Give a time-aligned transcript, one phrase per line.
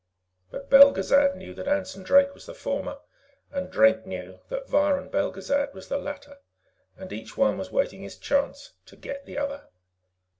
[0.49, 2.97] But Belgezad knew that Anson Drake was the former,
[3.51, 6.39] and Drake knew that Viron Belgezad was the latter.
[6.97, 9.67] And each one was waiting his chance to get the other.